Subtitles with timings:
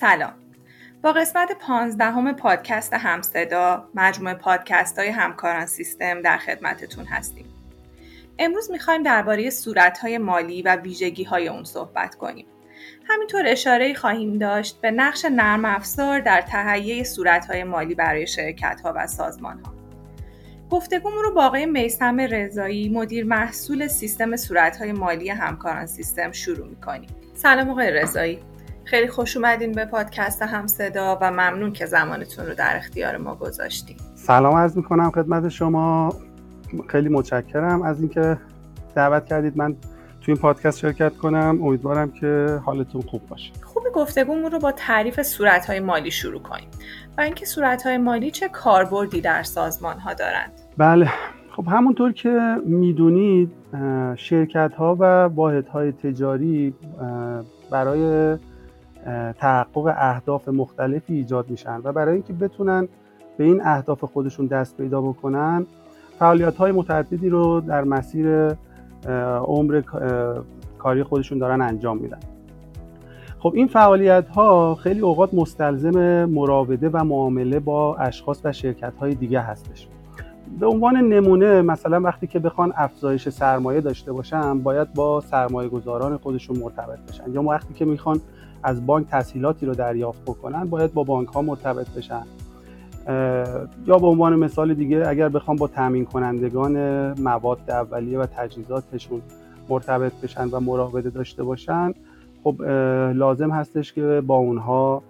[0.00, 0.32] سلام.
[1.02, 7.46] با قسمت پانزدهم پادکست همصدا مجموعه پادکست های همکاران سیستم در خدمتتون هستیم.
[8.38, 12.46] امروز می‌خوایم درباره صورتهای مالی و ویژگی های اون صحبت کنیم.
[13.08, 18.92] همینطور اشاره خواهیم داشت به نقش نرم افزار در تهیه صورتهای مالی برای شرکت ها
[18.96, 19.74] و سازمان ها
[20.70, 27.10] گفتگومون رو با آقای میسم رضایی مدیر محصول سیستم صورتهای مالی همکاران سیستم شروع می‌کنیم.
[27.34, 28.51] سلام آقای رضایی.
[28.84, 33.34] خیلی خوش اومدین به پادکست هم صدا و ممنون که زمانتون رو در اختیار ما
[33.34, 36.14] گذاشتیم سلام عرض می‌کنم خدمت شما.
[36.88, 38.38] خیلی متشکرم از اینکه
[38.94, 39.72] دعوت کردید من
[40.20, 41.58] تو این پادکست شرکت کنم.
[41.62, 43.52] امیدوارم که حالتون خوب باشه.
[43.62, 46.68] خوب گفتگومون رو با تعریف صورتهای مالی شروع کنیم
[47.18, 50.52] و اینکه صورتهای مالی چه کاربردی در سازمان ها دارند.
[50.76, 51.10] بله.
[51.56, 53.52] خب همونطور که می‌دونید
[54.16, 56.74] شرکت ها و واحد های تجاری
[57.70, 58.36] برای
[59.38, 62.88] تحقق اهداف مختلفی ایجاد میشن و برای اینکه بتونن
[63.36, 65.66] به این اهداف خودشون دست پیدا بکنن
[66.18, 68.56] فعالیت های متعددی رو در مسیر
[69.46, 69.82] عمر
[70.78, 72.18] کاری خودشون دارن انجام میدن.
[73.38, 79.14] خب این فعالیت ها خیلی اوقات مستلزم مراوده و معامله با اشخاص و شرکت های
[79.14, 79.88] دیگه هستش.
[80.60, 86.16] به عنوان نمونه مثلا وقتی که بخوان افزایش سرمایه داشته باشن باید با سرمایه گذاران
[86.16, 87.32] خودشون مرتبط بشن.
[87.32, 88.20] یا وقتی که می‌خوان
[88.62, 92.22] از بانک تسهیلاتی رو دریافت بکنن باید با بانک ها مرتبط بشن.
[93.86, 96.76] یا به عنوان مثال دیگه اگر بخوام با تامین کنندگان
[97.20, 99.22] مواد اولیه و تجهیزاتشون
[99.68, 101.94] مرتبط بشن و مراوده داشته باشن
[102.44, 102.62] خب
[103.14, 105.02] لازم هستش که با اونها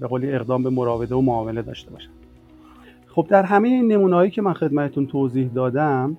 [0.00, 2.10] به قولی اقدام به مراوده و معامله داشته باشن.
[3.08, 6.16] خب در همه این نمونه‌هایی که من خدمتتون توضیح دادم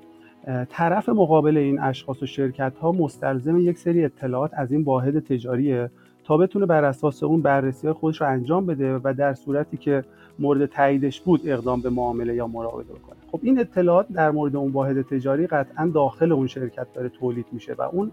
[0.70, 5.89] طرف مقابل این اشخاص و شرکت ها مستلزم یک سری اطلاعات از این واحد تجاریه
[6.23, 10.04] تا بتونه بر اساس اون بررسی خودش رو انجام بده و در صورتی که
[10.39, 13.17] مورد تاییدش بود اقدام به معامله یا مراوده بکنه.
[13.32, 17.73] خب این اطلاعات در مورد اون واحد تجاری قطعا داخل اون شرکت داره تولید میشه
[17.73, 18.11] و اون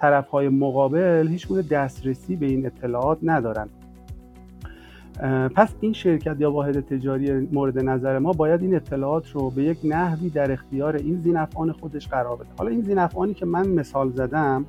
[0.00, 3.68] طرف های مقابل هیچ دسترسی به این اطلاعات ندارن.
[5.54, 9.78] پس این شرکت یا واحد تجاری مورد نظر ما باید این اطلاعات رو به یک
[9.84, 12.48] نحوی در اختیار این زینفعان خودش قرار بده.
[12.58, 14.64] حالا این زینفعانی که من مثال زدم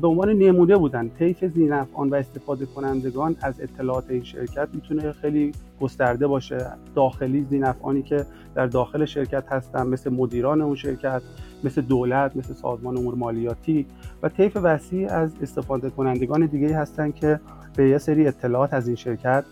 [0.00, 5.52] به عنوان نموده بودن طیف زینفعان و استفاده کنندگان از اطلاعات این شرکت می‌تونه خیلی
[5.80, 6.66] گسترده باشه.
[6.94, 11.22] داخلی زینفعانی که در داخل شرکت هستن مثل مدیران اون شرکت
[11.64, 13.86] مثل دولت مثل سازمان امور مالیاتی
[14.22, 17.40] و طیف وسیع از استفاده کنندگان دیگه هستن که
[17.76, 19.44] به یه سری اطلاعات از این شرکت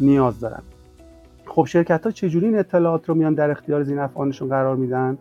[0.00, 0.62] نیاز دارن.
[1.46, 5.18] خب شرکت ها چجوری این اطلاعات رو میان در اختیار زینفعانشون قرار میدن؟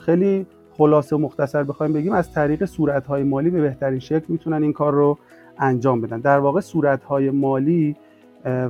[0.00, 4.62] خیلی خلاصه و مختصر بخوایم بگیم از طریق صورت های مالی به بهترین شکل می‌تونن
[4.62, 5.18] این کار رو
[5.58, 6.20] انجام بدن.
[6.20, 7.96] در واقع صورت های مالی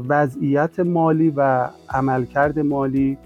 [0.09, 3.19] وضعیت مالی و عملکرد مالی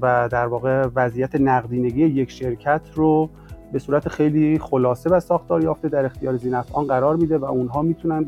[0.00, 3.30] و در واقع وضعیت نقدینگی یک شرکت رو
[3.76, 8.24] به صورت خیلی خلاصه و ساختار یافته در اختیار زینفعان قرار میده و اونها می‌تونن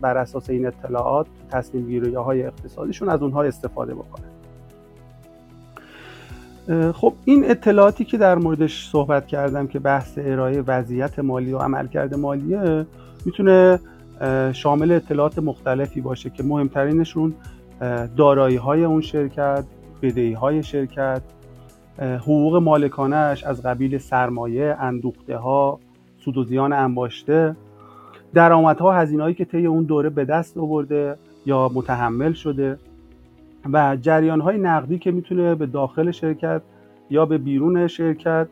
[0.00, 4.28] بر, اساس این اطلاعات تصمیم گیری های اقتصادیشون از اونها استفاده بکنن.
[6.92, 12.14] خب این اطلاعاتی که در موردش صحبت کردم که بحث ارائه وضعیت مالی و عملکرد
[12.14, 12.86] مالیه
[13.24, 13.80] می‌تونه
[14.52, 17.34] شامل اطلاعات مختلفی باشه که مهمترینشون
[18.16, 19.64] دارایی های اون شرکت
[20.02, 21.22] بدهی های شرکت
[21.98, 25.80] حقوق مالکانش از قبیل سرمایه اندوخته ها
[26.18, 27.56] سود و زیان انباشته
[28.34, 31.16] درآمدها هزینه‌هایی که طی اون دوره به دست آورده
[31.46, 32.78] یا متحمل شده
[33.72, 36.62] و جریان های نقدی که می‌تونه به داخل شرکت
[37.10, 38.48] یا به بیرون شرکت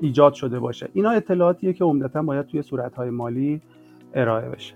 [0.00, 0.88] ایجاد شده باشه.
[0.92, 3.60] اینا اطلاعاتیه که عمدتا باید توی صورت های مالی
[4.14, 4.74] ارائه بشه.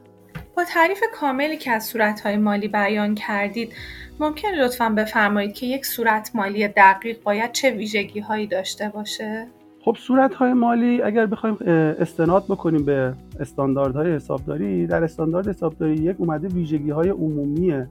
[0.56, 3.72] با تعریف کاملی که از صورتهای مالی بیان کردید
[4.20, 9.46] ممکن لطفا بفرمایید که یک صورت مالی دقیق باید چه ویژگی هایی داشته باشه؟
[9.84, 11.58] خب صورت های مالی اگر بخوایم
[11.98, 17.84] استناد بکنیم به استانداردهای حسابداری در استاندارد حسابداری یک اومده ویژگی های عمومی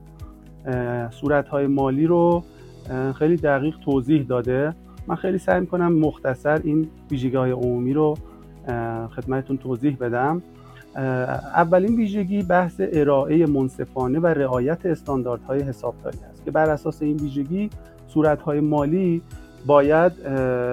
[1.10, 2.44] صورت های مالی رو
[3.18, 4.74] خیلی دقیق توضیح داده
[5.06, 8.14] من خیلی سعی می‌کنم مختصر این ویژگی های عمومی رو
[9.16, 10.42] خدمتتون توضیح بدم
[10.96, 17.70] اولین ویژگی بحث ارائه منصفانه و رعایت استانداردهای حسابداری است که بر اساس این ویژگی
[18.08, 19.22] صورتهای مالی
[19.66, 20.12] باید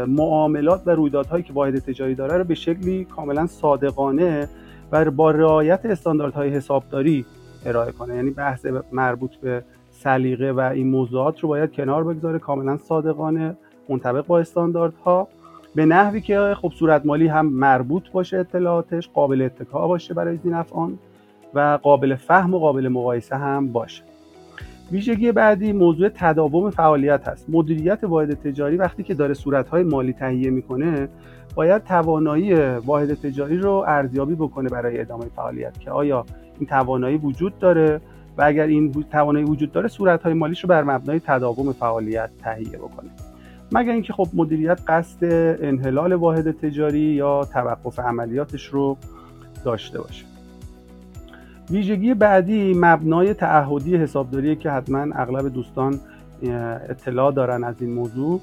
[0.07, 4.49] معاملات و رویدادهایی که واحد تجاری داره رو به شکلی کاملا صادقانه
[4.91, 7.25] و با رعایت استانداردهای حسابداری
[7.65, 8.15] ارائه کنه.
[8.15, 13.57] یعنی بحث مربوط به سلیقه و این موضوعات رو باید کنار بگذاره کاملا صادقانه
[13.89, 15.27] منطبق با استانداردها.
[15.75, 20.99] به نحوی که خب صورت مالی هم مربوط باشه اطلاعاتش قابل اتکا باشه برای زینفعان
[21.53, 24.03] و قابل فهم و قابل مقایسه هم باشه.
[24.91, 27.45] ویژگی بعدی موضوع تداوم فعالیت هست.
[27.49, 31.07] مدیریت واحد تجاری وقتی که داره صورتهای مالی تهیه می‌کنه
[31.55, 36.25] باید توانایی واحد تجاری رو ارزیابی بکنه برای ادامه فعالیت که آیا
[36.59, 38.01] این توانایی وجود داره
[38.37, 43.09] و اگر این توانایی وجود داره صورتهای مالیش رو بر مبنای تداوم فعالیت تهیه بکنه.
[43.71, 45.23] مگر اینکه خب مدیریت قصد
[45.63, 48.97] انحلال واحد تجاری یا توقف عملیاتش رو
[49.65, 50.25] داشته باشه.
[51.69, 55.99] ویژگی بعدی مبنای تعهدی حسابداری که حتما اغلب دوستان
[56.89, 58.41] اطلاع دارن از این موضوع.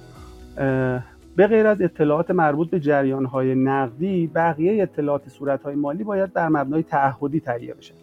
[1.36, 6.32] به غیر از اطلاعات مربوط به جریان های نقدی بقیه اطلاعات صورت های مالی باید
[6.32, 7.94] بر مبنای تعهدی تهیه بشه.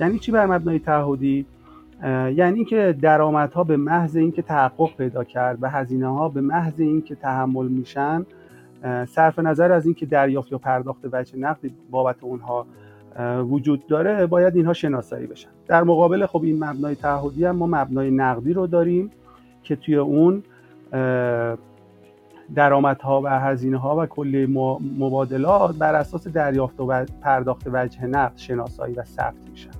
[0.00, 1.46] یعنی چی بر مبنای تعهدی؟
[2.34, 7.14] یعنی که درآمدها به محض اینکه تحقق پیدا کرد و هزینه ها به محض اینکه
[7.14, 8.26] تحمل میشن
[9.08, 12.66] صرف نظر از اینکه دریافت یا پرداخت وجه نقدی بابت اونها
[13.42, 15.48] وجود داره باید اینها شناسایی بشن.
[15.66, 19.10] در مقابل خب این مبنای تعهدی هم ما مبنای نقدی رو داریم
[19.62, 20.42] که توی اون
[22.54, 24.46] درآمدها و هزینه ها و کلی
[24.98, 29.79] مبادلات بر اساس دریافت و پرداخت وجه نقد شناسایی و ثبت میشن.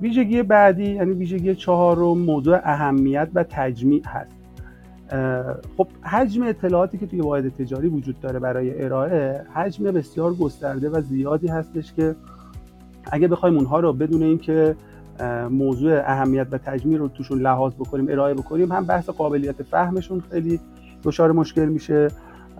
[0.00, 4.44] ویژگی بعدی یعنی ویژگی چهارم موضوع اهمیت و تجمیع هست.
[5.76, 11.00] خب حجم اطلاعاتی که توی واحد تجاری وجود داره برای ارائه حجم بسیار گسترده و
[11.00, 12.14] زیادی هستش که
[13.12, 14.76] اگه بخوایم اونها رو بدون اینکه
[15.50, 20.60] موضوع اهمیت و تجمیع رو توشون لحاظ بکنیم ارائه بکنیم هم بحث قابلیت فهمشون خیلی
[21.04, 22.08] دچار مشکل میشه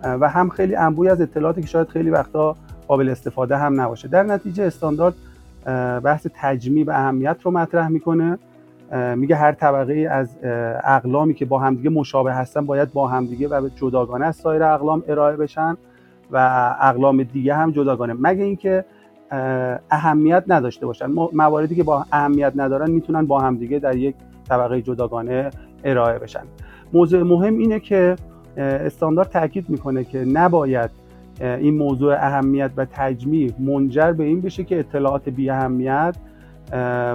[0.03, 2.55] و هم خیلی انبوی از اطلاعاتی که شاید خیلی وقتا
[2.87, 4.07] قابل استفاده هم نباشه.
[4.07, 5.13] در نتیجه استاندارد
[6.03, 8.37] بحث تجمیع و اهمیت رو مطرح می‌کنه.
[9.15, 10.37] میگه هر طبقه از
[10.83, 15.37] اقلامی که با همدیگه مشابه هستن باید با همدیگه و جداگانه از سایر اقلام ارائه
[15.37, 15.77] بشن
[16.31, 18.15] و اقلام دیگه هم جداگانه.
[18.19, 18.85] مگه اینکه
[19.91, 21.05] اهمیت نداشته باشن.
[21.33, 24.15] مواردی که با اهمیت ندارن می‌تونن با همدیگه در یک
[24.49, 25.49] طبقه جداگانه
[25.83, 26.43] ارائه بشن.
[26.93, 28.15] موضوع مهم اینه که
[28.57, 30.89] استاندارد تاکید می‌کنه که نباید
[31.41, 36.15] این موضوع اهمیت و تجمیع منجر به این بشه که اطلاعات بی اهمیت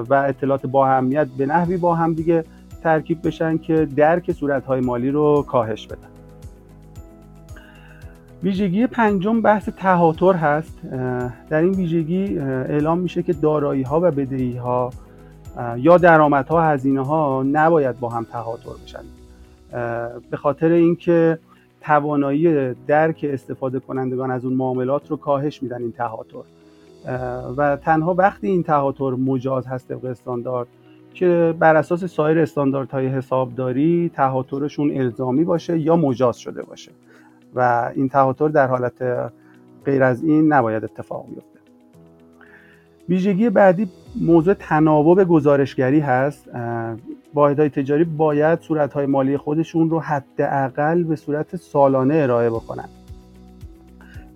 [0.09, 2.45] و اطلاعات با اهمیت به نحوی با هم دیگه
[2.83, 6.09] ترکیب بشن که درک صورتهای مالی رو کاهش بدن.
[8.43, 10.79] ویژگی پنجم بحث تهاتر هست.
[11.51, 14.91] در این ویژگی اعلام میشه که دارایی ها و بدهی ها
[15.77, 19.05] یا درآمدها هزینه ها نباید با هم تهاتر بشن.
[20.31, 21.39] به خاطر اینکه
[21.81, 26.43] توانایی درک استفاده کنندگان از اون معاملات رو کاهش میدن این تهاتر.
[27.57, 30.69] و تنها وقتی این تهاتر مجاز هست طبق استاندارد
[31.15, 36.93] که بر اساس سایر استانداردهای حسابداری تهاترشون الزامی باشه یا مجاز شده باشه.
[37.55, 39.31] و این تهاتر در حالت
[39.85, 41.61] غیر از این نباید اتفاق بیفته.
[43.09, 46.49] ویژگی بعدی موضوع تناوب گزارشگری هست
[47.35, 52.89] واحدهای تجاری باید صورتهای مالی خودشون رو حداقل به صورت سالانه ارائه بکنن.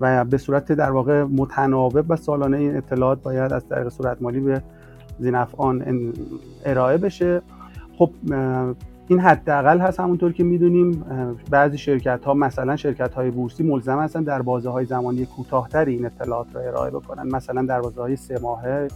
[0.00, 4.41] و به صورت در واقع متناوب و سالانه این اطلاعات باید از طریق صورت مالی
[4.41, 4.62] به
[5.19, 5.85] زینفعان
[6.65, 7.43] ارائه بشه.
[7.99, 8.11] خب
[9.09, 11.05] این حداقل هست همونطور که می‌دونیم.
[11.50, 16.06] بعضی شرکت ها مثلا شرکت های بورسی ملزم هستن در بازه های زمانی کوتاهتر این
[16.06, 17.26] اطلاعات را ارائه بکنن.
[17.26, 18.88] مثلا در بازه های سه ماهه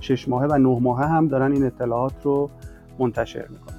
[0.00, 2.50] شش ماهه و نه ماهه هم دارن این اطلاعات رو
[2.98, 3.78] منتشر می‌کنن.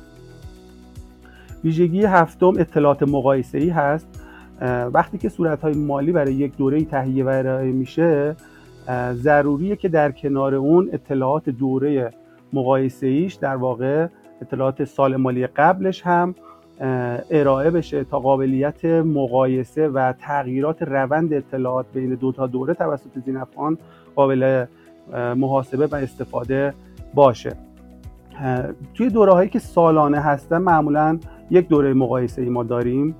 [1.63, 4.07] ویژگی هفتم اطلاعات مقایسه ای هست
[4.93, 8.35] وقتی که صورت های مالی برای یک دوره تهیه و ارائه میشه
[9.13, 12.11] ضروریه که در کنار اون اطلاعات دوره
[12.53, 14.07] مقایسه ایش در واقع
[14.41, 16.35] اطلاعات سال مالی قبلش هم
[17.31, 23.77] ارائه بشه تا قابلیت مقایسه و تغییرات روند اطلاعات بین دو تا دوره توسط زینفعان
[24.15, 24.65] قابل
[25.13, 26.73] محاسبه و استفاده
[27.13, 27.55] باشه.
[28.93, 31.19] توی دوره هایی که سالانه هستن معمولا
[31.51, 33.15] یک دوره مقایسه ای ما داریم.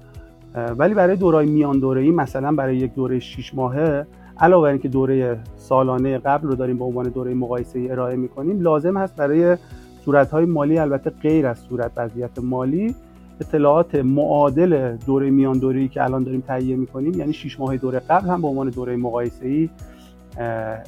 [0.77, 4.87] ولی برای دورای میان دوره ای مثلا برای یک دوره 6 ماهه علاوه بر اینکه
[4.87, 9.57] دوره سالانه قبل رو داریم به عنوان دوره مقایسه ای ارائه می‌کنیم لازم هست برای
[10.05, 12.95] صورتهای مالی البته غیر از صورت وضعیت مالی
[13.41, 17.99] اطلاعات معادل دوره میان دوره ای که الان داریم تهیه می‌کنیم یعنی 6 ماه دوره
[17.99, 19.69] قبل هم به عنوان دوره مقایسه ای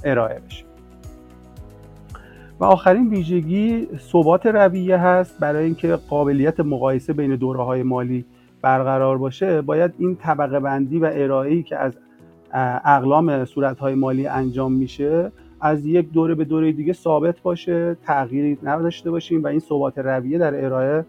[0.03, 0.70] ارائه بشه.
[2.61, 8.25] و آخرین ویژگی ثبات رویه هست برای اینکه قابلیت مقایسه بین دوره های مالی
[8.61, 9.61] برقرار باشه.
[9.61, 11.93] باید این طبقه بندی و ارائه‌ای که از
[12.85, 19.11] اقلام صورتهای مالی انجام میشه از یک دوره به دوره دیگه ثابت باشه تغییری نداشته
[19.11, 21.05] باشیم و این ثبات رویه در ارائه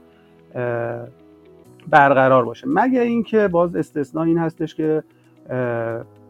[1.90, 2.66] برقرار باشه.
[2.68, 5.02] مگه اینکه باز استثنا این هستش که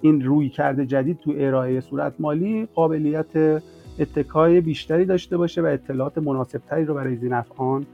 [0.01, 3.63] این روی کرده جدید تو ارائه صورت مالی قابلیت
[3.99, 7.87] اتکای بیشتری داشته باشه و اطلاعات مناسبتری رو برای زین افعان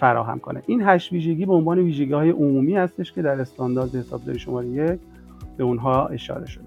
[0.00, 0.62] فراهم کنه.
[0.66, 5.00] این هشت ویژگی به عنوان ویژگی های عمومی هستش که در استاندارد حسابداری شماره یک
[5.56, 6.64] به اونها اشاره شده.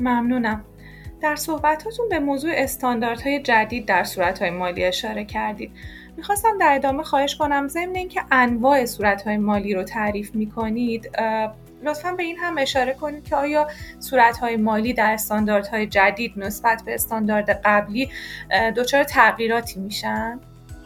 [0.00, 0.64] ممنونم.
[1.20, 5.70] در صحبتاتون به موضوع استانداردهای جدید در صورتهای مالی اشاره کردید.
[6.16, 11.10] می‌خواستم در ادامه خواهش کنم ضمن اینکه انواع صورتهای مالی رو تعریف می‌کنید
[11.84, 13.66] لطفا به این هم اشاره کنید که آیا
[13.98, 18.08] صورتهای مالی در استانداردهای جدید نسبت به استاندارد قبلی
[18.76, 20.40] دچار تغییراتی میشن؟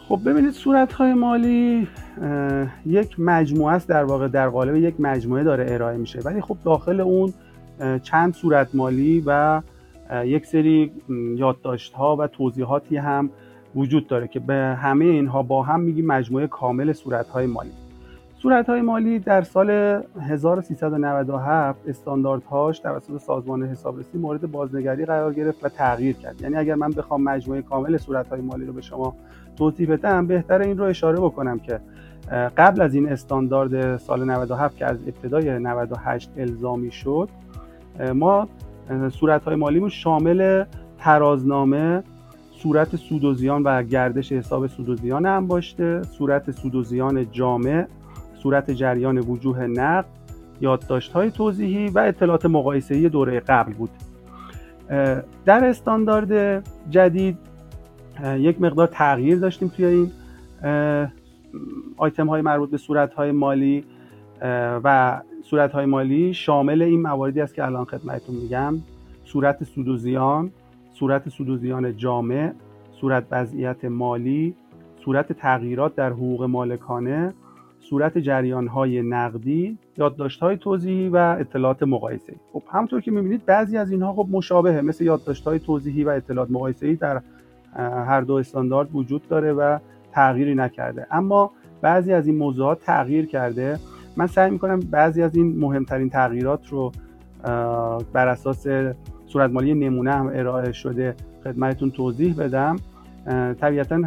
[0.07, 1.87] خب ببینید صورت های مالی
[2.85, 7.01] یک مجموعه است در واقع در قالب یک مجموعه داره ارائه میشه ولی خب داخل
[7.01, 7.33] اون
[8.03, 9.61] چند صورت مالی و
[10.23, 10.91] یک سری
[11.35, 13.29] یادداشت ها و توضیحاتی هم
[13.75, 17.71] وجود داره که به همه اینها با هم میگیم مجموعه کامل صورت های مالی
[18.47, 19.69] صورت های مالی در سال
[20.19, 26.41] 1397 استانداردهاش توسط سازمان حسابرسی مورد بازنگری قرار گرفت و تغییر کرد.
[26.41, 29.15] یعنی اگر من بخوام مجموعه کامل صورت های مالی رو به شما
[29.57, 31.79] توضیح بدم بهتر این رو اشاره بکنم که
[32.57, 37.29] قبل از این استاندارد سال 97 که از ابتدای 98 الزامی شد
[38.13, 38.47] ما
[39.09, 40.63] صورت های مالیمون شامل
[40.97, 42.03] ترازنامه
[42.51, 46.83] صورت سود و زیان و گردش حساب سود و زیان هم باشته صورت سود و
[46.83, 47.87] زیان جامع
[48.43, 50.05] صورت جریان وجوه نقد
[50.61, 53.89] یادداشت های توضیحی و اطلاعات مقایسه‌ای دوره قبل بود.
[55.45, 57.37] در استاندارد جدید
[58.37, 60.11] یک مقدار تغییر داشتیم توی این
[61.97, 63.83] آیتم های مربوط به صورت های مالی
[64.83, 68.75] و صورت های مالی شامل این مواردی است که الان خدمتتون میگم.
[69.25, 70.51] صورت سود و زیان
[70.93, 72.51] صورت سود و زیان جامع
[73.01, 74.55] صورت وضعیت مالی
[75.05, 77.33] صورت تغییرات در حقوق مالکانه
[77.79, 83.77] صورت جریان های نقدی یادداشت های توضیحی و اطلاعات مقایسه خب همطور که می‌بینید بعضی
[83.77, 87.21] از اینها خب مشابهه مثل یادداشت های توضیحی و اطلاعات مقایسه در
[87.75, 89.79] هر دو استاندارد وجود داره و
[90.11, 91.07] تغییری نکرده.
[91.11, 93.79] اما بعضی از این موضوعات تغییر کرده.
[94.17, 96.91] من سعی می‌کنم بعضی از این مهمترین تغییرات رو
[98.13, 98.67] بر اساس
[99.27, 102.75] صورت مالی نمونه هم ارائه شده خدمتتون توضیح بدم.
[103.61, 104.01] طبیعتا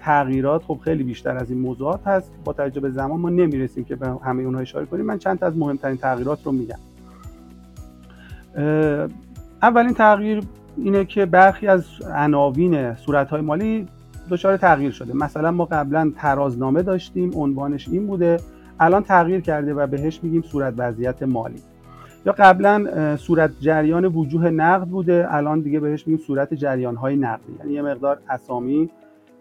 [0.00, 2.32] تغییرات خب خیلی بیشتر از این موضوعات هست.
[2.44, 5.04] با توجه به زمان ما نمی‌رسیم که به همه اونها اشاره کنیم.
[5.04, 6.78] من چند تا از مهمترین تغییرات رو میگم.
[9.62, 10.42] اولین تغییر
[10.76, 13.86] اینه که برخی از عناوین صورتهای مالی
[14.30, 15.16] دچار تغییر شده.
[15.16, 18.36] مثلا ما قبلا ترازنامه داشتیم عنوانش این بوده.
[18.80, 21.60] الان تغییر کرده و بهش میگیم صورت وضعیت مالی.
[22.26, 25.26] یا قبلا صورت جریان وجوه نقد بوده.
[25.30, 27.52] الان دیگه بهش میگیم صورت جریان های نقدی.
[27.58, 28.90] یعنی یه مقدار اسامی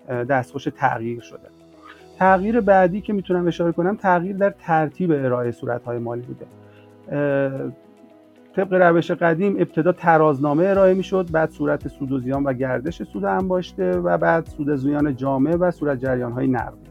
[0.10, 1.50] دستخوش تغییر شده.
[2.20, 6.46] تغییر بعدی که می‌تونم اشاره کنم تغییر در ترتیب ارائه صورت های مالی بوده.
[8.56, 13.26] طبق روش قدیم ابتدا ترازنامه ارائه می‌شد بعد صورت سود و زیان و گردش سود
[13.26, 16.89] انباشته و بعد سود زیان جامعه و صورت جریان های نقدی.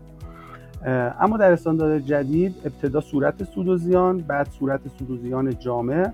[1.21, 6.11] اما در استاندارد جدید ابتدا صورت سود و زیان بعد صورت سود و زیان جامع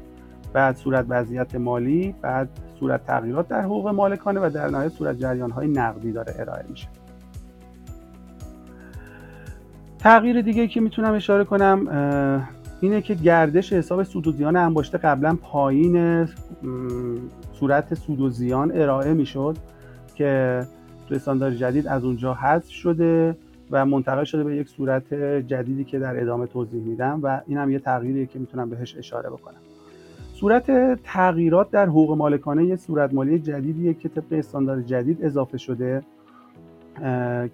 [0.52, 2.48] بعد صورت وضعیت مالی بعد
[2.80, 6.88] صورت تغییرات در حقوق مالکانه و در نهایت صورت جریان های نقدی داره ارائه میشه.
[9.98, 11.88] تغییر دیگه که می‌تونم اشاره کنم
[12.80, 16.28] اینه که گردش حساب سود و زیان انباشته قبلا پایین
[17.52, 19.56] صورت سود و زیان ارائه می‌شد
[20.14, 20.60] که
[21.08, 23.36] تو استاندارد جدید از اونجا حذف شده.
[23.74, 25.14] و منتقل شده به یک صورت
[25.46, 29.30] جدیدی که در ادامه توضیح میدم و این هم یه تغییریه که می‌تونم بهش اشاره
[29.30, 29.60] بکنم.
[30.34, 36.02] صورت تغییرات در حقوق مالکانه یه صورت مالی جدیدیه که طبق استاندارد جدید اضافه شده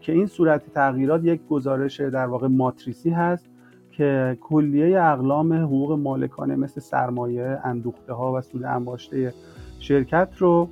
[0.00, 3.46] که این صورت تغییرات یک گزارش در واقع ماتریسی هست
[3.90, 9.34] که کلیه اقلام حقوق مالکانه مثل سرمایه، اندوخته ها و سود انباشته
[9.78, 10.68] شرکت رو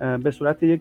[0.00, 0.80] به صورت یک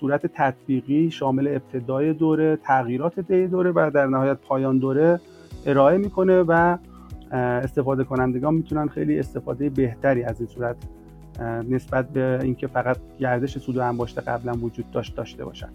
[0.00, 5.20] صورت تطبیقی شامل ابتدای دوره تغییرات دی دوره و در نهایت پایان دوره
[5.66, 6.76] ارائه می‌کنه و
[7.32, 10.76] استفاده کنندگان می‌تونن خیلی استفاده بهتری از این صورت
[11.70, 15.68] نسبت به اینکه فقط گردش سود و انباشته قبلا وجود داشت داشته باشن.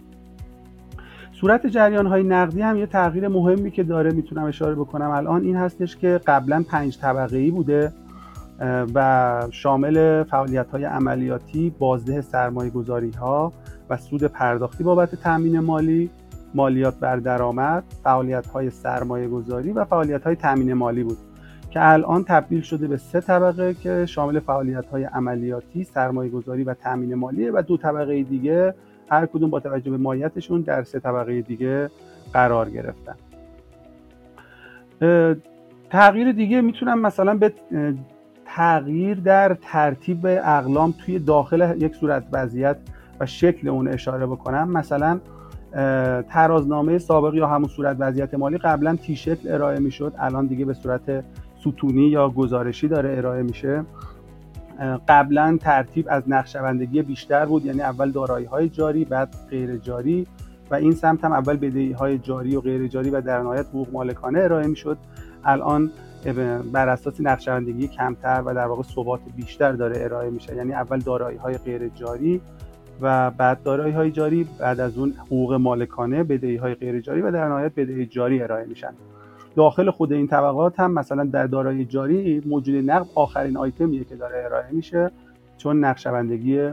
[1.32, 5.10] صورت جریان های نقدی هم یه تغییر مهمی که داره می‌تونم اشاره بکنم.
[5.10, 7.92] الان این هستش که قبلا پنج طبقه ای بوده.
[8.94, 13.52] و شامل فعالیت های عملیاتی بازده سرمایه گذاری ها
[13.90, 16.10] و سود پرداختی بابت تامین مالی
[16.54, 21.18] مالیات بر درآمد فعالیت های سرمایه گذاری و فعالیت های تامین مالی بود
[21.70, 26.74] که الان تبدیل شده به سه طبقه که شامل فعالیت های عملیاتی سرمایه گذاری و
[26.74, 28.74] تامین مالیه و دو طبقه دیگه
[29.08, 31.90] هر کدوم با توجه به مایتشون در سه طبقه دیگه
[32.32, 33.14] قرار گرفتن.
[35.90, 37.52] تغییر دیگه می‌تونم مثلا به
[38.56, 42.76] تغییر در ترتیب اقلام توی داخل یک صورت وضعیت
[43.20, 44.70] و شکل اون اشاره بکنم.
[44.70, 45.20] مثلا
[46.22, 50.12] ترازنامه سابق یا همون صورت وضعیت مالی قبلا تی شکل ارائه می‌شد.
[50.18, 51.24] الان دیگه به صورت
[51.60, 53.84] ستونی یا گزارشی داره ارائه میشه.
[55.08, 60.26] قبلا ترتیب از نقشبندگی بیشتر بود یعنی اول دارایی های جاری بعد غیر جاری
[60.70, 63.88] و این سمت هم اول بدهی های جاری و غیر جاری و در نهایت حقوق
[63.92, 64.98] مالکانه ارائه می‌شد.
[65.44, 65.90] الان
[66.72, 70.56] بر اساس نقشبندگی کمتر و در واقع ثبات بیشتر داره ارائه میشه.
[70.56, 72.40] یعنی اول دارایی های غیر جاری
[73.00, 77.30] و بعد دارایی های جاری بعد از اون حقوق مالکانه بدهی های غیر جاری و
[77.30, 78.92] در نهایت بدهی جاری ارائه میشن.
[79.56, 84.44] داخل خود این طبقات هم مثلا در دارایی جاری موجود نقد آخرین آیتمیه که داره
[84.44, 85.10] ارائه میشه
[85.56, 86.70] چون نقشبندگی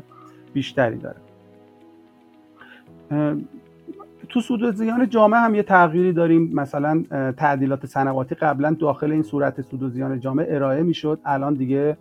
[0.54, 1.18] بیشتری داره.
[4.29, 6.51] تو سود و زیان جامعه هم یه تغییری داریم.
[6.53, 7.03] مثلا
[7.38, 11.19] تعدیلات سنواتی قبلا داخل این صورت سود و زیان جامعه ارائه می‌شد.
[11.25, 11.98] الان دیگه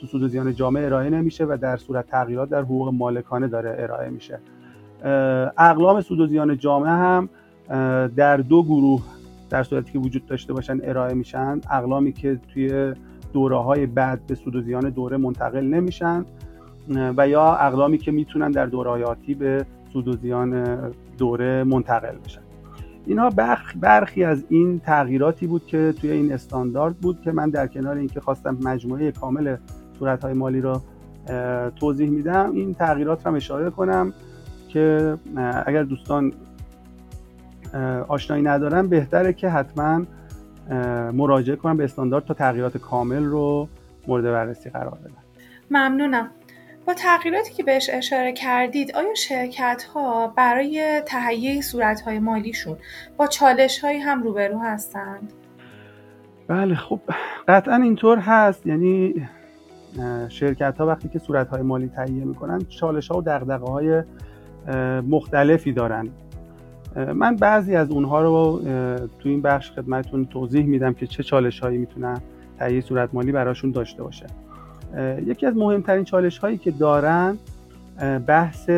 [0.00, 3.76] تو سود و زیان جامعه ارائه نمیشه و در صورت تغییرات در حقوق مالکانه داره
[3.78, 4.38] ارائه میشه.
[5.58, 7.28] اقلام سود و زیان جامعه هم
[8.16, 9.02] در دو گروه
[9.50, 11.60] در صورتی که وجود داشته باشن ارائه میشن.
[11.70, 12.94] اقلامی که توی
[13.32, 16.24] دوره های بعد به سود و زیان دوره منتقل نمیشن
[17.16, 20.64] و یا اقلامی که می‌تونن در دوره آتی به سود و زیان
[21.18, 22.40] دوره منتقل بشن
[23.06, 23.30] اینها
[23.80, 28.20] برخی از این تغییراتی بود که توی این استاندارد بود که من در کنار اینکه
[28.20, 29.56] خواستم مجموعه کامل
[29.98, 30.82] صورت مالی را
[31.76, 34.12] توضیح میدم این تغییرات را اشاره کنم
[34.68, 35.16] که
[35.66, 36.32] اگر دوستان
[38.08, 40.02] آشنایی ندارن بهتره که حتما
[41.12, 43.68] مراجعه کنم به استاندارد تا تغییرات کامل رو
[44.08, 45.12] مورد بررسی قرار بدن.
[45.70, 46.30] ممنونم.
[46.86, 52.76] با تغییراتی که بهش اشاره کردید آیا شرکت ها برای تهیه صورت های مالیشون
[53.16, 55.32] با چالش هایی هم روبرو هستند؟
[56.48, 57.00] بله خب
[57.48, 58.66] قطعا اینطور هست.
[58.66, 59.28] یعنی
[60.28, 64.02] شرکت ها وقتی که صورت های مالی تهیه می‌کنن چالش ها و دقدقه های
[65.02, 66.08] مختلفی دارن.
[67.14, 68.60] من بعضی از اونها رو
[69.18, 72.20] تو این بخش خدمتتون توضیح میدم که چه چالش هایی می‌تونن
[72.58, 74.26] تهیه صورت مالی براشون داشته باشه.
[75.26, 77.38] یکی از مهمترین چالش هایی که دارن
[78.26, 78.70] بحث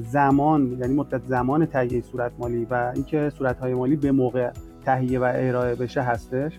[0.00, 4.50] زمان یعنی مدت زمان تهیه صورت مالی و اینکه صورت های مالی به موقع
[4.84, 6.58] تهیه و ارائه بشه هستش.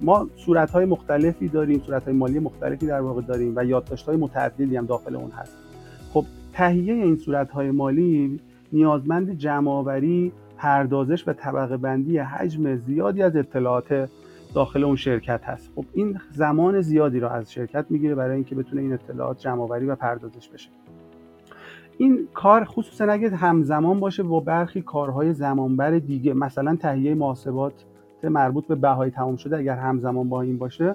[0.00, 4.16] ما صورت های مختلفی داریم صورت های مالی مختلفی در واقع داریم و یادداشت های
[4.16, 5.52] متعددی هم داخل اون هست.
[6.12, 8.40] خب تهیه این صورت های مالی
[8.72, 14.08] نیازمند جمعآوری پردازش و طبقه بندی حجم زیادی از اطلاعات
[14.54, 15.72] داخل اون شرکت هست.
[15.74, 19.94] خب این زمان زیادی را از شرکت می‌گیره برای اینکه بتونه این اطلاعات جمع و
[19.94, 20.68] پردازش بشه.
[21.98, 27.84] این کار خصوصا اگه همزمان باشه با برخی کارهای زمانبر دیگه مثلا تهیه محاسبات
[28.22, 30.94] مربوط به بهای تمام شده اگر همزمان با این باشه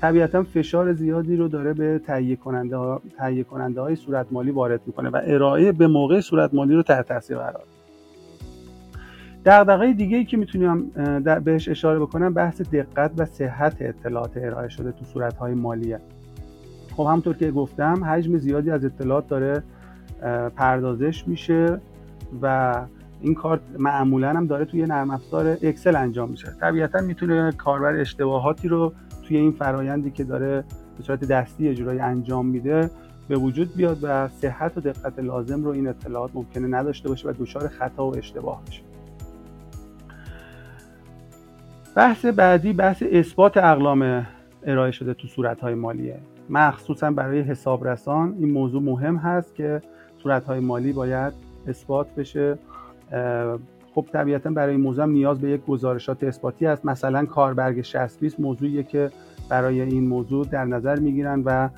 [0.00, 4.80] طبیعتا فشار زیادی رو داره به تهیه کننده, ها، تهیه کننده های صورت مالی وارد
[4.86, 7.62] می‌کنه و ارائه به موقع صورت مالی رو تحت تاثیر قرار
[9.44, 10.86] دغدغه دیگه ای که می‌تونم
[11.44, 16.00] بهش اشاره بکنم بحث دقت و صحت اطلاعات ارائه شده تو صورت های مالیه.
[16.96, 19.62] خب همونطور که گفتم حجم زیادی از اطلاعات داره
[20.56, 21.80] پردازش میشه
[22.42, 22.74] و
[23.20, 26.52] این کار معمولا هم داره توی نرم افزار اکسل انجام میشه.
[26.60, 28.92] طبیعتا می‌تونه کاربر اشتباهاتی رو
[29.28, 30.64] توی این فرایندی که داره
[30.96, 32.90] به صورت دستی اجرای انجام میده
[33.28, 37.32] به وجود بیاد و صحت و دقت لازم رو این اطلاعات ممکنه نداشته باشه و
[37.32, 38.91] دچار خطا و اشتباه بشه.
[41.94, 44.26] بحث بعدی بحث اثبات اقلام
[44.66, 46.18] ارائه شده تو صورتهای مالیه.
[46.50, 49.82] مخصوصا برای حسابرسان این موضوع مهم هست که
[50.22, 51.32] صورتهای مالی باید
[51.68, 52.58] اثبات بشه.
[53.94, 56.84] خب طبیعتا برای این موضوع نیاز به یک گزارشات اثباتی هست.
[56.84, 59.10] مثلا کاربرگ 60 موضوعیه که
[59.48, 61.68] برای این موضوع در نظر می‌گیرن و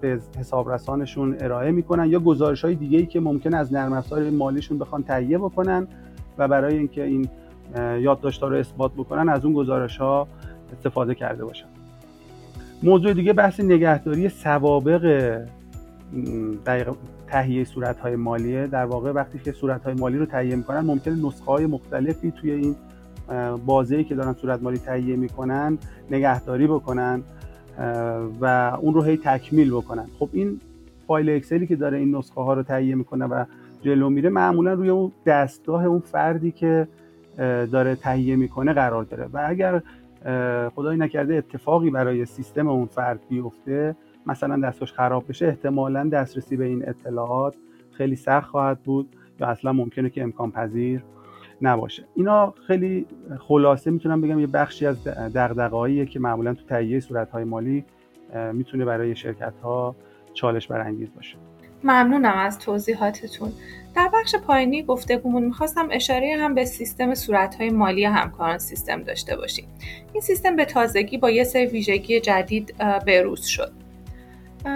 [0.00, 4.78] به حسابرسانشون ارائه می‌کنن یا گزارش های دیگه ای که ممکن از نرم افزار مالیشون
[4.78, 5.86] بخوان تهیه بکنن
[6.38, 7.28] و برای اینکه این
[7.76, 10.28] یادداشت‌ها رو اثبات بکنن از اون گزارش ها
[10.72, 11.66] استفاده کرده باشن.
[12.82, 15.36] موضوع دیگه بحث نگهداری سوابق
[17.26, 18.66] تهیه صورت های مالیه.
[18.66, 22.50] در واقع وقتی که صورت های مالی رو تهیه می‌کنن ممکنه نسخه های مختلفی توی
[22.50, 22.76] این
[23.66, 25.78] بازه که دارن صورت مالی تهیه می‌کنن
[26.10, 27.22] نگهداری بکنن
[28.40, 30.06] و اون رو هی تکمیل بکنن.
[30.18, 30.60] خب این
[31.06, 33.44] فایل اکسلی که داره این نسخه ها رو تهیه می‌کنه و
[33.82, 36.88] جلو میره معمولا روی اون دستگاه اون فردی که
[37.72, 39.28] داره تهیه می‌کنه قرار داره.
[39.32, 39.82] و اگر
[40.74, 46.64] خدایی نکرده اتفاقی برای سیستم اون فرد بیفته مثلا دستش خراب بشه احتمالا دسترسی به
[46.64, 47.54] این اطلاعات
[47.92, 51.02] خیلی سخت خواهد بود یا اصلا ممکنه که امکان پذیر
[51.62, 52.04] نباشه.
[52.14, 53.06] اینا خیلی
[53.38, 57.84] خلاصه می‌تونم بگم یه بخشی از دغدغه‌ایه که معمولا تو تهیه صورتهای مالی
[58.52, 59.96] می‌تونه برای شرکت ها
[60.34, 61.36] چالش برانگیز باشه.
[61.84, 63.52] ممنونم از توضیحاتتون.
[63.94, 69.68] در بخش پایینی گفتگومون می‌خواستم اشاره هم به سیستم صورتهای مالی همکاران سیستم داشته باشیم.
[70.12, 72.74] این سیستم به تازگی با یه سری ویژگی جدید
[73.06, 73.72] بروز شد.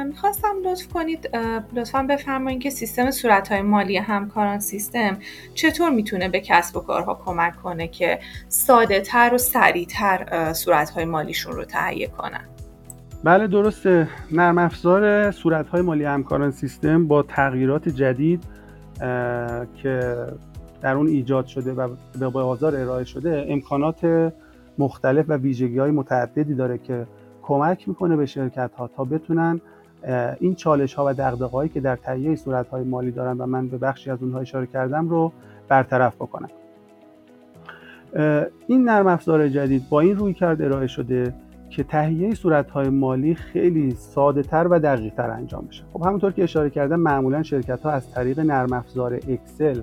[0.06, 1.30] می‌خواستم لطف کنید
[1.72, 5.18] لطفا بفرمایید که سیستم صورتهای مالی همکاران سیستم
[5.54, 11.52] چطور می‌تونه به کسب و کارها کمک کنه که ساده تر و سریعتر صورتهای مالیشون
[11.52, 12.48] رو تهیه کنن؟
[13.24, 14.08] بله درسته.
[14.32, 18.44] نرم افزار صورتهای مالی همکاران سیستم با تغییرات جدید
[19.76, 20.16] که
[20.82, 21.88] در اون ایجاد شده و
[22.20, 24.32] به بازار ارائه شده امکانات
[24.78, 27.06] مختلف و ویژگی های متعددی داره که
[27.42, 29.60] کمک می‌کنه به شرکت ها تا بتونن
[30.40, 33.68] این چالش ها و دقدقه هایی که در تهیه صورت های مالی دارن و من
[33.68, 35.32] به بخشی از اونها اشاره کردم رو
[35.68, 36.48] برطرف بکنن
[38.66, 41.34] این نرم افزار جدید با این روی کرد ارائه شده
[41.76, 45.84] که تهیه صورت های مالی خیلی ساده تر و دقیق تر انجام بشه.
[45.92, 49.80] خب همونطور که اشاره کردم معمولا شرکت ها از طریق نرم افزار اکسل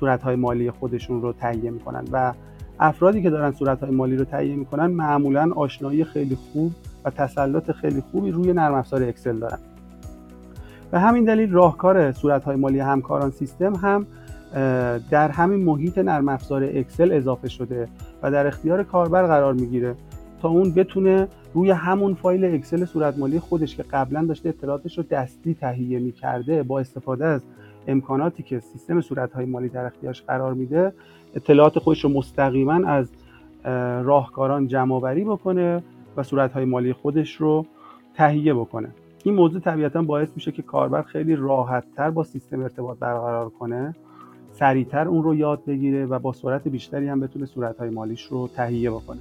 [0.00, 2.32] صورت های مالی خودشون رو تهیه می‌کنن و
[2.80, 6.72] افرادی که دارن صورت های مالی رو تهیه می‌کنن معمولا آشنایی خیلی خوب
[7.04, 9.58] و تسلط خیلی خوبی روی نرم افزار اکسل دارن.
[10.90, 14.06] به همین دلیل راهکار صورت های مالی همکاران سیستم هم
[15.10, 17.88] در همین محیط نرم افزار اکسل اضافه شده
[18.22, 19.94] و در اختیار کاربر قرار می‌گیره.
[20.42, 25.04] تا اون بتونه روی همون فایل اکسل صورت مالی خودش که قبلا داشته اطلاعاتش رو
[25.10, 27.42] دستی تهیه می‌کرده با استفاده از
[27.86, 30.92] امکاناتی که سیستم صورت های مالی در اختیارش قرار میده
[31.34, 33.10] اطلاعات خودش رو مستقیما از
[34.04, 35.82] راهکاران جمع آوری بکنه
[36.16, 37.66] و صورت های مالی خودش رو
[38.14, 38.88] تهیه بکنه.
[39.24, 43.94] این موضوع طبیعتا باعث میشه که کاربر خیلی راحت تر با سیستم ارتباط برقرار کنه
[44.52, 48.48] سریعتر اون رو یاد بگیره و با سرعت بیشتری هم بتونه صورت های مالیش رو
[48.48, 49.20] تهیه بکنه.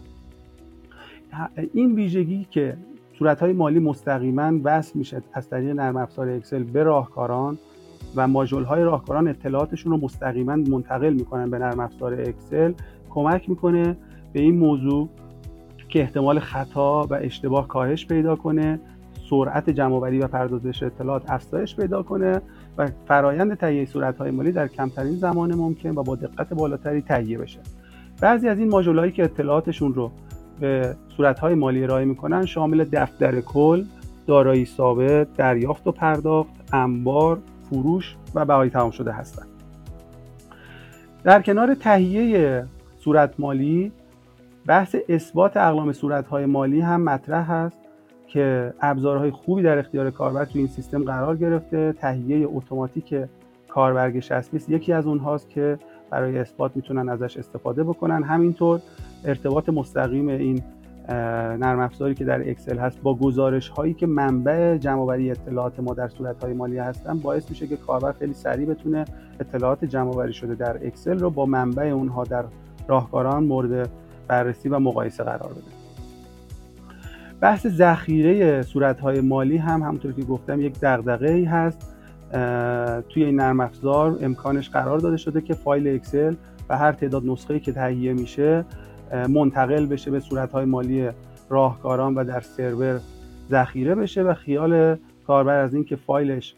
[1.73, 2.77] این ویژگی که
[3.19, 7.57] صورت های مالی مستقیما وصل میشه از طریق نرم افزار اکسل به راهکاران
[8.15, 12.73] و ماژول های راهکاران اطلاعاتشون رو مستقیما منتقل می‌کنن به نرم افزار اکسل
[13.09, 13.97] کمک می‌کنه
[14.33, 15.09] به این موضوع
[15.89, 18.79] که احتمال خطا و اشتباه کاهش پیدا کنه
[19.29, 22.41] سرعت جمعآوری و پردازش اطلاعات افزایش پیدا کنه
[22.77, 23.87] و فرایند تهیه
[24.19, 27.59] های مالی در کمترین زمان ممکن و با دقت بالاتری تهیه بشه.
[28.21, 30.11] بعضی از این ماژول‌هایی که اطلاعاتشون رو
[30.59, 33.83] به صورتهای مالی ارائه می‌کنن شامل دفتر کل
[34.27, 39.47] دارایی ثابت دریافت و پرداخت انبار فروش و بهای تمام شده هستند
[41.23, 42.65] در کنار تهیه
[42.99, 43.91] صورت مالی
[44.65, 47.77] بحث اثبات اقلام صورتهای مالی هم مطرح هست
[48.27, 51.93] که ابزارهای خوبی در اختیار کاربر تو این سیستم قرار گرفته.
[51.93, 53.15] تهیه اتوماتیک
[53.69, 58.23] کاربرگ 60 یکی از اونهاست که برای اثبات می‌تونن ازش استفاده بکنن.
[58.23, 58.81] همینطور
[59.25, 60.61] ارتباط مستقیم این
[61.59, 66.07] نرم افزاری که در اکسل هست با گزارش هایی که منبع جمع اطلاعات ما در
[66.07, 69.05] صورت های مالی هستن باعث میشه که کاربر خیلی سریع بتونه
[69.39, 72.45] اطلاعات جمع شده در اکسل رو با منبع اونها در
[72.87, 73.89] راهکاران مورد
[74.27, 75.79] بررسی و مقایسه قرار بده.
[77.41, 81.95] بحث ذخیره صورت های مالی هم همونطور که گفتم یک دغدغه ای هست.
[83.09, 86.35] توی این نرم افزار امکانش قرار داده شده که فایل اکسل
[86.69, 88.65] و هر تعداد نسخه که تهیه میشه
[89.29, 91.09] منتقل بشه به صورتهای مالی
[91.49, 92.99] راهکاران و در سرور
[93.49, 96.55] ذخیره بشه و خیال کاربر از اینکه فایلش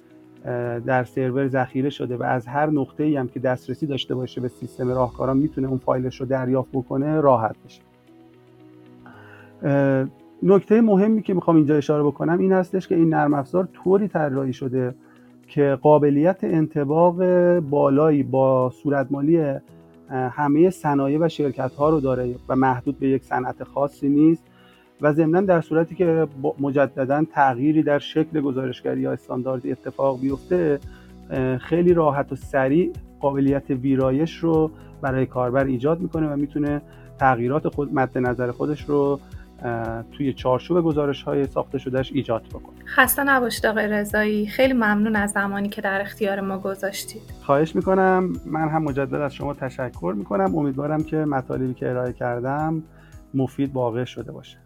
[0.85, 4.47] در سرور ذخیره شده و از هر نقطه ای هم که دسترسی داشته باشه به
[4.47, 7.81] سیستم راهکاران می‌تونه اون فایلش رو دریافت بکنه راحت بشه.
[10.43, 14.53] نکته مهمی که می‌خوام اینجا اشاره بکنم این هستش که این نرم افزار طوری طراحی
[14.53, 14.95] شده
[15.51, 17.15] که قابلیت انتباق
[17.59, 19.59] بالایی با صورت مالی
[20.09, 24.43] همه صنایع و شرکت ها رو داره و محدود به یک صنعت خاصی نیست
[25.01, 26.27] و ضمنا در صورتی که
[26.59, 30.79] مجددا تغییری در شکل گزارشگری یا استانداردی اتفاق بیفته
[31.59, 36.81] خیلی راحت و سریع قابلیت ویرایش رو برای کاربر ایجاد می‌کنه و می‌تونه
[37.19, 39.19] تغییرات خود مد نظر خودش رو
[40.11, 44.47] توی چارچوب گزارش های ساخته شدهش ایجاد بکنه خسته نباشید آقای رضایی.
[44.47, 47.21] خیلی ممنون از زمانی که در اختیار ما گذاشتید.
[47.41, 48.33] خواهش می‌کنم.
[48.45, 50.55] من هم مجدد از شما تشکر می‌کنم.
[50.55, 52.83] امیدوارم که مطالبی که ارائه کردم
[53.33, 54.57] مفید واقع شده باشه.